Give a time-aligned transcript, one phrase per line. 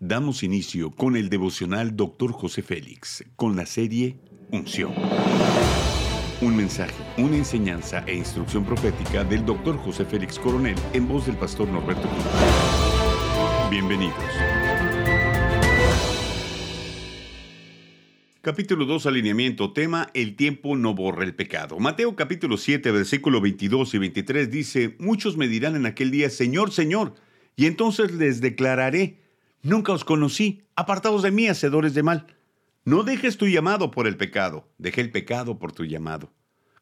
[0.00, 2.30] Damos inicio con el devocional Dr.
[2.30, 4.18] José Félix, con la serie
[4.52, 4.92] Unción.
[6.42, 9.78] Un mensaje, una enseñanza e instrucción profética del Dr.
[9.78, 12.24] José Félix Coronel en voz del pastor Norberto Cruz.
[13.70, 14.14] Bienvenidos.
[18.42, 21.78] Capítulo 2, alineamiento, tema, el tiempo no borra el pecado.
[21.78, 26.70] Mateo capítulo 7, versículo 22 y 23 dice, muchos me dirán en aquel día, Señor,
[26.70, 27.14] Señor,
[27.56, 29.24] y entonces les declararé,
[29.66, 32.26] nunca os conocí, apartados de mí, hacedores de mal.
[32.84, 36.32] No dejes tu llamado por el pecado, deje el pecado por tu llamado.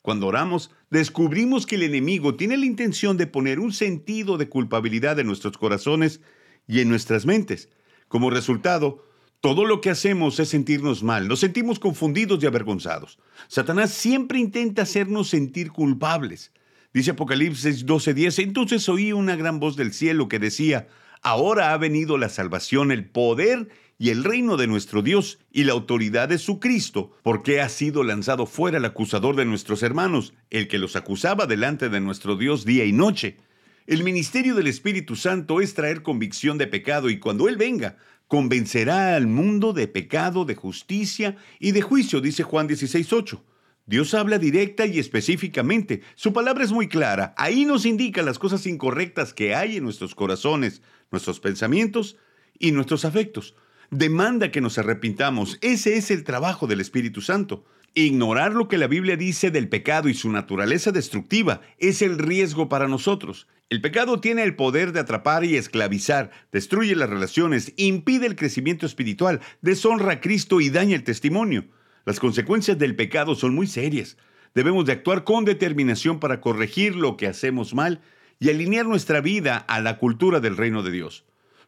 [0.03, 5.19] Cuando oramos, descubrimos que el enemigo tiene la intención de poner un sentido de culpabilidad
[5.19, 6.21] en nuestros corazones
[6.69, 7.71] y en nuestras mentes.
[8.09, 9.03] Como resultado,
[9.41, 13.19] todo lo que hacemos es sentirnos mal, nos sentimos confundidos y avergonzados.
[13.49, 16.53] Satanás siempre intenta hacernos sentir culpables.
[16.93, 20.87] Dice Apocalipsis 12:10, entonces oí una gran voz del cielo que decía,
[21.25, 25.73] ahora ha venido la salvación, el poder y el reino de nuestro Dios y la
[25.73, 30.69] autoridad de su Cristo, porque ha sido lanzado fuera el acusador de nuestros hermanos, el
[30.69, 33.39] que los acusaba delante de nuestro Dios día y noche.
[33.87, 37.97] El ministerio del Espíritu Santo es traer convicción de pecado y cuando Él venga,
[38.29, 43.41] convencerá al mundo de pecado, de justicia y de juicio, dice Juan 16.8.
[43.87, 46.01] Dios habla directa y específicamente.
[46.15, 47.35] Su palabra es muy clara.
[47.37, 52.17] Ahí nos indica las cosas incorrectas que hay en nuestros corazones, nuestros pensamientos
[52.59, 53.55] y nuestros afectos.
[53.91, 55.59] Demanda que nos arrepintamos.
[55.61, 57.67] Ese es el trabajo del Espíritu Santo.
[57.93, 62.71] Ignorar lo que la Biblia dice del pecado y su naturaleza destructiva es el riesgo
[62.71, 63.47] para nosotros.
[63.69, 68.87] El pecado tiene el poder de atrapar y esclavizar, destruye las relaciones, impide el crecimiento
[68.87, 71.67] espiritual, deshonra a Cristo y daña el testimonio.
[72.05, 74.19] Las consecuencias del pecado son muy serias.
[74.55, 78.03] Debemos de actuar con determinación para corregir lo que hacemos mal
[78.39, 81.25] y alinear nuestra vida a la cultura del reino de Dios.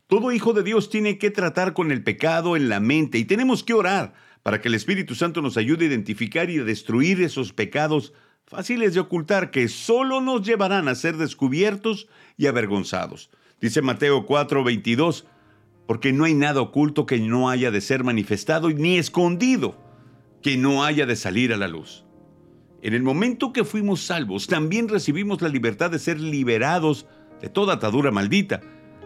[0.07, 3.64] Todo hijo de Dios tiene que tratar con el pecado en la mente y tenemos
[3.64, 7.53] que orar para que el Espíritu Santo nos ayude a identificar y a destruir esos
[7.53, 8.12] pecados
[8.47, 13.30] fáciles de ocultar que solo nos llevarán a ser descubiertos y avergonzados.
[13.61, 15.24] Dice Mateo 4:22,
[15.86, 19.86] porque no hay nada oculto que no haya de ser manifestado ni escondido
[20.46, 22.05] que no haya de salir a la luz.
[22.80, 27.08] En el momento que fuimos salvos, también recibimos la libertad de ser liberados
[27.40, 28.61] de toda atadura maldita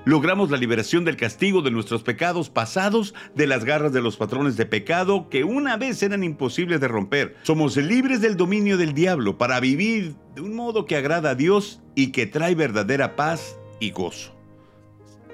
[0.04, 4.58] Logramos la liberación del castigo de nuestros pecados pasados, de las garras de los patrones
[4.58, 7.36] de pecado que una vez eran imposibles de romper.
[7.42, 11.80] Somos libres del dominio del diablo para vivir de un modo que agrada a Dios
[11.94, 14.36] y que trae verdadera paz y gozo.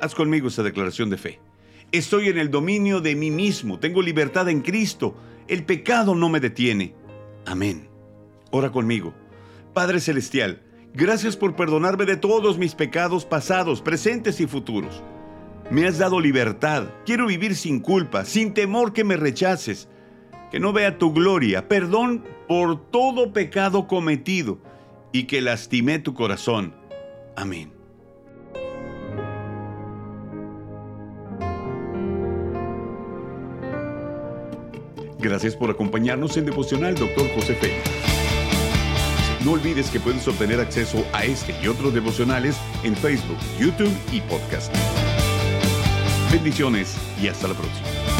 [0.00, 1.40] Haz conmigo esa declaración de fe.
[1.92, 5.16] Estoy en el dominio de mí mismo, tengo libertad en Cristo,
[5.48, 6.94] el pecado no me detiene.
[7.44, 7.88] Amén.
[8.50, 9.14] Ora conmigo.
[9.72, 10.62] Padre Celestial,
[10.96, 15.02] Gracias por perdonarme de todos mis pecados pasados, presentes y futuros.
[15.70, 16.88] Me has dado libertad.
[17.04, 19.90] Quiero vivir sin culpa, sin temor que me rechaces,
[20.50, 21.68] que no vea tu gloria.
[21.68, 24.58] Perdón por todo pecado cometido
[25.12, 26.74] y que lastimé tu corazón.
[27.36, 27.75] Amén.
[35.18, 37.28] Gracias por acompañarnos en Devocional, Dr.
[37.34, 37.82] José Félix.
[39.44, 44.20] No olvides que puedes obtener acceso a este y otros devocionales en Facebook, YouTube y
[44.22, 44.74] podcast.
[46.32, 48.15] Bendiciones y hasta la próxima.